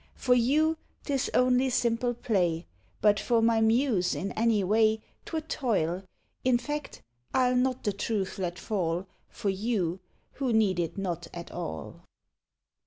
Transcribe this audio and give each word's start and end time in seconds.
For 0.15 0.33
you 0.33 0.77
'tis 1.03 1.29
only 1.35 1.69
simple 1.69 2.15
play; 2.15 2.65
But 3.01 3.19
for 3.19 3.39
my 3.39 3.61
muse 3.61 4.15
in 4.15 4.31
any 4.31 4.63
way 4.63 4.99
'Twere 5.25 5.41
toil. 5.41 6.03
In 6.43 6.57
fact, 6.57 7.03
I'll 7.35 7.55
not 7.55 7.83
the 7.83 7.93
truth 7.93 8.39
let 8.39 8.57
fall 8.57 9.05
For 9.29 9.49
you, 9.51 9.99
who 10.31 10.53
need 10.53 10.79
it 10.79 10.97
not 10.97 11.27
at 11.35 11.51
all. 11.51 12.01